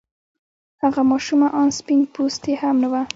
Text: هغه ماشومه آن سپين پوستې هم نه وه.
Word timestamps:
هغه 0.83 1.01
ماشومه 1.11 1.47
آن 1.61 1.69
سپين 1.79 1.99
پوستې 2.13 2.51
هم 2.61 2.75
نه 2.83 2.87
وه. 2.91 3.01